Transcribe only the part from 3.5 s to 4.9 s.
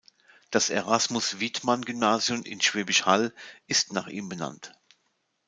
ist nach ihm benannt.